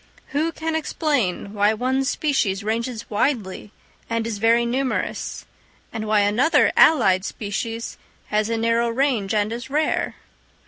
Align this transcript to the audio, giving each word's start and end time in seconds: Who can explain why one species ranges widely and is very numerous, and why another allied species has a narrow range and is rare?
Who 0.29 0.51
can 0.51 0.75
explain 0.75 1.53
why 1.53 1.75
one 1.75 2.03
species 2.05 2.63
ranges 2.63 3.07
widely 3.07 3.69
and 4.09 4.25
is 4.25 4.39
very 4.39 4.65
numerous, 4.65 5.45
and 5.93 6.07
why 6.07 6.21
another 6.21 6.71
allied 6.75 7.23
species 7.23 7.99
has 8.29 8.49
a 8.49 8.57
narrow 8.57 8.89
range 8.89 9.35
and 9.35 9.53
is 9.53 9.69
rare? 9.69 10.15